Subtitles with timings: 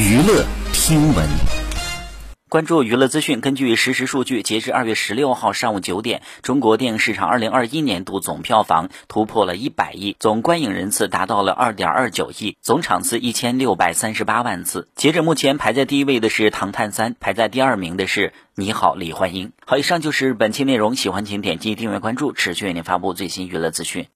[0.00, 1.28] 娱乐听闻。
[2.48, 14.88] 关注娱乐资讯根据实时数据截至二月十六号上午九点中国电影市场二零二一年度总票房突破了一百亿总观影人次达到了二点二九亿总场次一千六百三十八万次。
[14.94, 19.52] 截至目前排在第一位的是唐探三排在第二名的是你好李焕英。
[19.66, 24.06] 好以上就是本期内容喜欢请点击订阅关注持续为您发布最新娱乐资讯。